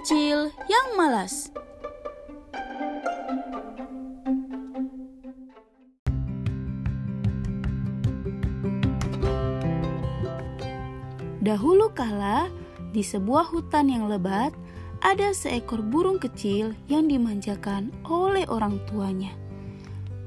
kecil 0.00 0.48
yang 0.64 0.96
malas. 0.96 1.52
Dahulu 11.44 11.92
kala, 11.92 12.48
di 12.96 13.04
sebuah 13.04 13.52
hutan 13.52 13.92
yang 13.92 14.08
lebat, 14.08 14.56
ada 15.04 15.36
seekor 15.36 15.84
burung 15.84 16.16
kecil 16.16 16.72
yang 16.88 17.04
dimanjakan 17.04 17.92
oleh 18.08 18.48
orang 18.48 18.80
tuanya. 18.88 19.36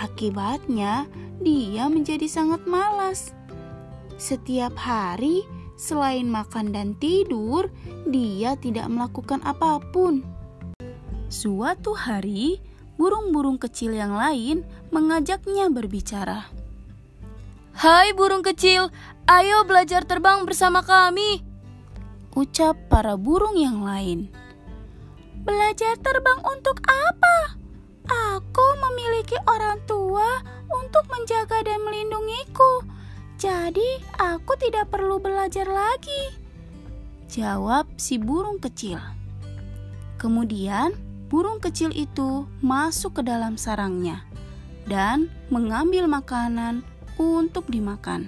Akibatnya, 0.00 1.04
dia 1.44 1.92
menjadi 1.92 2.24
sangat 2.24 2.64
malas. 2.64 3.36
Setiap 4.16 4.72
hari, 4.80 5.44
selain 5.78 6.26
makan 6.26 6.74
dan 6.74 6.98
tidur, 6.98 7.70
dia 8.04 8.58
tidak 8.58 8.90
melakukan 8.90 9.38
apa 9.46 9.78
pun. 9.94 10.26
Suatu 11.30 11.94
hari, 11.94 12.58
burung-burung 12.98 13.56
kecil 13.62 13.94
yang 13.94 14.18
lain 14.18 14.66
mengajaknya 14.90 15.70
berbicara. 15.70 16.50
Hai 17.78 18.10
burung 18.10 18.42
kecil, 18.42 18.90
ayo 19.30 19.62
belajar 19.62 20.02
terbang 20.02 20.42
bersama 20.42 20.82
kami. 20.82 21.46
Ucap 22.34 22.74
para 22.90 23.14
burung 23.14 23.54
yang 23.54 23.86
lain. 23.86 24.26
Belajar 25.46 25.94
terbang 26.02 26.42
untuk 26.42 26.82
apa? 26.82 27.54
Aku 28.10 28.66
memiliki 28.82 29.38
orang 29.46 29.78
tua 29.86 30.42
untuk 30.74 31.06
menjaga 31.06 31.62
dan 31.62 31.78
melindungiku. 31.86 32.97
Jadi, 33.38 34.02
aku 34.18 34.58
tidak 34.58 34.90
perlu 34.90 35.22
belajar 35.22 35.62
lagi. 35.70 36.34
Jawab 37.30 37.86
si 37.94 38.18
burung 38.18 38.58
kecil. 38.58 38.98
Kemudian, 40.18 40.90
burung 41.30 41.62
kecil 41.62 41.94
itu 41.94 42.50
masuk 42.58 43.22
ke 43.22 43.22
dalam 43.22 43.54
sarangnya 43.54 44.26
dan 44.90 45.30
mengambil 45.54 46.10
makanan 46.10 46.82
untuk 47.14 47.70
dimakan. 47.70 48.26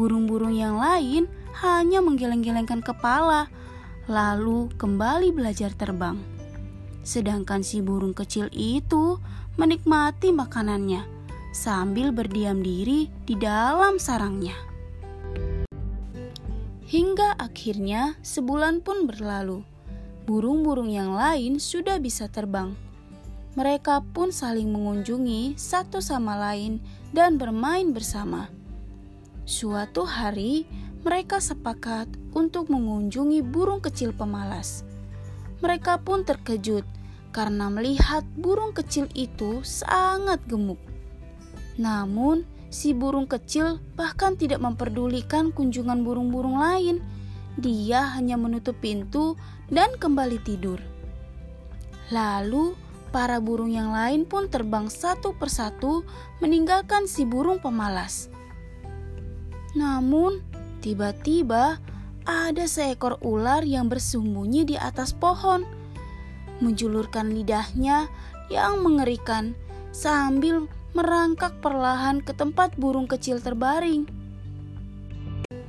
Burung-burung 0.00 0.56
yang 0.56 0.80
lain 0.80 1.28
hanya 1.60 2.00
menggeleng-gelengkan 2.00 2.80
kepala, 2.80 3.52
lalu 4.08 4.72
kembali 4.80 5.36
belajar 5.36 5.76
terbang. 5.76 6.16
Sedangkan 7.04 7.60
si 7.60 7.84
burung 7.84 8.16
kecil 8.16 8.48
itu 8.56 9.20
menikmati 9.60 10.32
makanannya 10.32 11.17
sambil 11.52 12.12
berdiam 12.12 12.60
diri 12.60 13.08
di 13.24 13.34
dalam 13.34 13.96
sarangnya. 13.96 14.54
Hingga 16.88 17.36
akhirnya 17.36 18.16
sebulan 18.24 18.80
pun 18.80 19.04
berlalu. 19.04 19.60
Burung-burung 20.24 20.88
yang 20.88 21.12
lain 21.12 21.60
sudah 21.60 22.00
bisa 22.00 22.28
terbang. 22.32 22.72
Mereka 23.56 24.04
pun 24.16 24.32
saling 24.32 24.72
mengunjungi 24.72 25.56
satu 25.56 26.00
sama 26.00 26.36
lain 26.36 26.80
dan 27.12 27.36
bermain 27.36 27.92
bersama. 27.92 28.48
Suatu 29.48 30.04
hari, 30.04 30.68
mereka 31.04 31.40
sepakat 31.40 32.08
untuk 32.36 32.68
mengunjungi 32.68 33.40
burung 33.40 33.80
kecil 33.80 34.12
pemalas. 34.12 34.84
Mereka 35.64 36.04
pun 36.04 36.24
terkejut 36.24 36.84
karena 37.32 37.68
melihat 37.68 38.24
burung 38.36 38.72
kecil 38.72 39.08
itu 39.16 39.60
sangat 39.64 40.40
gemuk. 40.48 40.80
Namun, 41.78 42.42
si 42.68 42.92
burung 42.92 43.30
kecil 43.30 43.78
bahkan 43.94 44.34
tidak 44.34 44.58
memperdulikan 44.58 45.54
kunjungan 45.54 46.02
burung-burung 46.02 46.58
lain. 46.58 46.98
Dia 47.58 48.18
hanya 48.18 48.34
menutup 48.34 48.78
pintu 48.82 49.38
dan 49.70 49.94
kembali 49.94 50.38
tidur. 50.42 50.82
Lalu, 52.10 52.74
para 53.14 53.40
burung 53.40 53.72
yang 53.72 53.94
lain 53.94 54.28
pun 54.28 54.50
terbang 54.52 54.90
satu 54.90 55.32
persatu 55.38 56.04
meninggalkan 56.42 57.08
si 57.08 57.24
burung 57.24 57.62
pemalas. 57.62 58.28
Namun, 59.78 60.42
tiba-tiba 60.82 61.78
ada 62.28 62.64
seekor 62.68 63.16
ular 63.24 63.64
yang 63.64 63.88
bersembunyi 63.88 64.68
di 64.68 64.76
atas 64.76 65.16
pohon, 65.16 65.64
menjulurkan 66.60 67.32
lidahnya 67.32 68.10
yang 68.52 68.84
mengerikan 68.84 69.56
sambil 69.92 70.68
merangkak 70.96 71.60
perlahan 71.60 72.24
ke 72.24 72.32
tempat 72.32 72.76
burung 72.80 73.04
kecil 73.04 73.40
terbaring. 73.40 74.08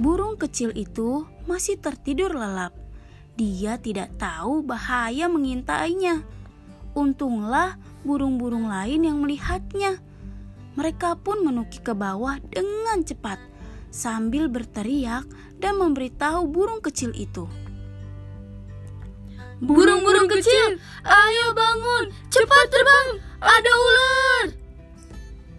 Burung 0.00 0.34
kecil 0.40 0.72
itu 0.74 1.28
masih 1.44 1.78
tertidur 1.78 2.34
lelap. 2.34 2.74
Dia 3.36 3.78
tidak 3.78 4.16
tahu 4.18 4.64
bahaya 4.64 5.28
mengintainya. 5.28 6.20
Untunglah 6.92 7.80
burung-burung 8.04 8.68
lain 8.68 9.08
yang 9.08 9.22
melihatnya. 9.22 10.02
Mereka 10.76 11.20
pun 11.20 11.44
menukik 11.44 11.84
ke 11.84 11.94
bawah 11.96 12.40
dengan 12.48 13.04
cepat 13.04 13.40
sambil 13.92 14.48
berteriak 14.48 15.28
dan 15.60 15.76
memberitahu 15.76 16.48
burung 16.48 16.80
kecil 16.80 17.12
itu. 17.12 17.44
Burung-burung 19.62 20.26
kecil, 20.26 20.82
ayo 21.06 21.46
bangun, 21.54 22.10
cepat 22.26 22.66
terbang, 22.66 23.08
ada 23.38 23.70
ular! 23.70 24.46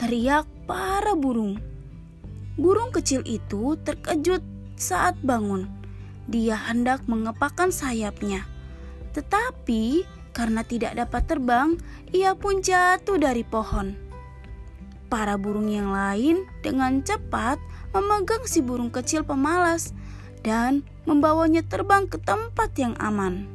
Teriak 0.04 0.68
para 0.68 1.16
burung. 1.16 1.64
Burung 2.60 2.92
kecil 2.92 3.24
itu 3.24 3.80
terkejut 3.88 4.44
saat 4.76 5.16
bangun. 5.24 5.72
Dia 6.28 6.60
hendak 6.60 7.08
mengepakkan 7.08 7.72
sayapnya. 7.72 8.44
Tetapi 9.16 10.04
karena 10.36 10.68
tidak 10.68 11.00
dapat 11.00 11.24
terbang, 11.24 11.80
ia 12.12 12.36
pun 12.36 12.60
jatuh 12.60 13.16
dari 13.16 13.48
pohon. 13.48 13.96
Para 15.08 15.40
burung 15.40 15.72
yang 15.72 15.96
lain 15.96 16.52
dengan 16.60 17.00
cepat 17.00 17.56
memegang 17.96 18.44
si 18.44 18.60
burung 18.60 18.92
kecil 18.92 19.24
pemalas 19.24 19.96
dan 20.44 20.84
membawanya 21.08 21.64
terbang 21.64 22.12
ke 22.12 22.20
tempat 22.20 22.76
yang 22.76 22.92
aman. 23.00 23.48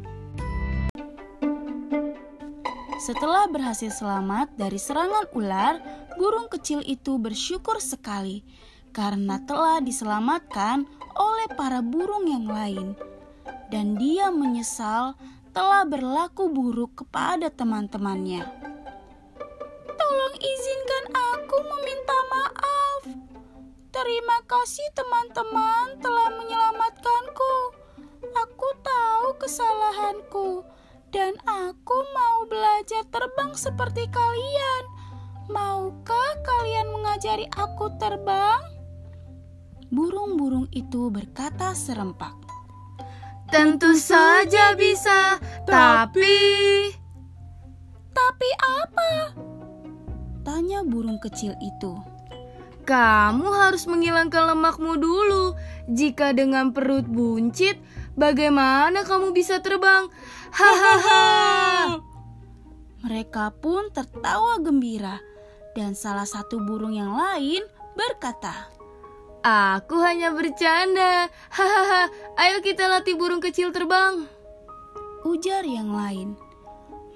Setelah 2.99 3.47
berhasil 3.53 3.93
selamat 3.95 4.59
dari 4.59 4.81
serangan 4.81 5.29
ular, 5.37 5.79
burung 6.19 6.51
kecil 6.51 6.83
itu 6.83 7.15
bersyukur 7.23 7.79
sekali 7.79 8.43
karena 8.91 9.39
telah 9.47 9.79
diselamatkan 9.79 10.83
oleh 11.15 11.49
para 11.55 11.79
burung 11.79 12.27
yang 12.27 12.51
lain, 12.51 12.99
dan 13.71 13.95
dia 13.95 14.35
menyesal 14.35 15.15
telah 15.55 15.87
berlaku 15.87 16.51
buruk 16.51 17.07
kepada 17.07 17.47
teman-temannya. 17.55 18.43
Tolong 19.95 20.35
izinkan 20.43 21.05
aku 21.15 21.57
meminta 21.63 22.19
maaf. 22.35 23.01
Terima 23.95 24.39
kasih 24.51 24.87
teman-teman 24.99 25.99
telah 26.03 26.29
menyelamatkanku. 26.35 27.55
Aku 28.29 28.69
tahu 28.83 29.27
kesalahanku 29.39 30.63
dan 31.15 31.39
aku 31.47 31.97
mau 32.15 32.47
belajar 32.47 33.07
terbang 33.11 33.55
seperti 33.55 34.07
kalian. 34.11 34.98
Maukah 35.49 36.33
kalian 36.45 36.93
mengajari 36.93 37.49
aku 37.57 37.89
terbang? 37.97 38.61
Burung-burung 39.89 40.69
itu 40.77 41.09
berkata 41.09 41.73
serempak. 41.73 42.37
Tentu 43.49 43.97
saja 43.97 44.77
bisa, 44.77 45.41
tapi... 45.65 46.37
Tapi 48.13 48.49
apa? 48.61 49.11
Tanya 50.45 50.85
burung 50.85 51.17
kecil 51.17 51.57
itu. 51.65 51.97
Kamu 52.85 53.49
harus 53.49 53.89
menghilangkan 53.89 54.53
lemakmu 54.53 55.01
dulu. 55.01 55.57
Jika 55.89 56.37
dengan 56.37 56.77
perut 56.77 57.09
buncit, 57.09 57.81
bagaimana 58.21 59.05
kamu 59.09 59.33
bisa 59.33 59.65
terbang? 59.65 60.13
Hahaha. 60.53 61.25
Mereka 63.05 63.57
pun 63.65 63.89
tertawa 63.95 64.61
gembira, 64.61 65.23
dan 65.77 65.97
salah 65.97 66.29
satu 66.29 66.61
burung 66.63 66.95
yang 66.95 67.13
lain 67.17 67.65
berkata, 67.99 68.71
Aku 69.43 70.03
hanya 70.03 70.35
bercanda. 70.35 71.31
Hahaha, 71.57 72.11
ayo 72.43 72.59
kita 72.61 72.91
latih 72.91 73.15
burung 73.15 73.41
kecil 73.41 73.71
terbang. 73.71 74.27
Ujar 75.23 75.63
yang 75.63 75.95
lain. 75.95 76.35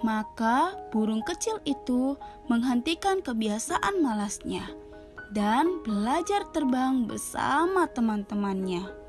Maka 0.02 0.74
burung 0.90 1.22
kecil 1.22 1.62
itu 1.62 2.18
menghentikan 2.50 3.22
kebiasaan 3.22 4.02
malasnya 4.02 4.66
dan 5.30 5.82
belajar 5.86 6.46
terbang 6.50 7.06
bersama 7.06 7.86
teman-temannya. 7.90 9.01